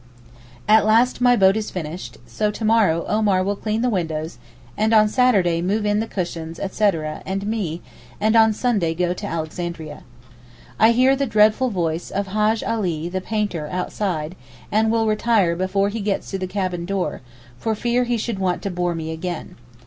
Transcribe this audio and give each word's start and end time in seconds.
At 0.67 0.83
last 0.83 1.21
my 1.21 1.35
boat 1.35 1.55
is 1.55 1.69
finished, 1.69 2.17
so 2.25 2.49
to 2.49 2.65
morrow 2.65 3.05
Omar 3.07 3.43
will 3.43 3.55
clean 3.55 3.83
the 3.83 3.87
windows, 3.91 4.39
and 4.75 4.95
on 4.95 5.07
Saturday 5.07 5.61
move 5.61 5.85
in 5.85 5.99
the 5.99 6.07
cushions, 6.07 6.59
etc. 6.59 7.21
and 7.23 7.45
me, 7.45 7.83
and 8.19 8.35
on 8.35 8.51
Sunday 8.51 8.95
go 8.95 9.13
to 9.13 9.27
Alexandria. 9.27 10.01
I 10.79 10.89
hear 10.91 11.15
the 11.15 11.27
dreadful 11.27 11.69
voice 11.69 12.09
of 12.09 12.29
Hajj' 12.29 12.63
Alee, 12.65 13.09
the 13.09 13.21
painter, 13.21 13.69
outside, 13.71 14.35
and 14.71 14.91
will 14.91 15.05
retire 15.05 15.55
before 15.55 15.89
he 15.89 15.99
gets 15.99 16.31
to 16.31 16.39
the 16.39 16.47
cabin 16.47 16.85
door, 16.87 17.21
for 17.59 17.75
fear 17.75 18.03
he 18.05 18.17
should 18.17 18.39
want 18.39 18.63
to 18.63 18.71
bore 18.71 18.95
me 18.95 19.11
again. 19.11 19.53